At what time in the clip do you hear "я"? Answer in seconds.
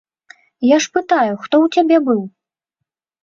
0.67-0.77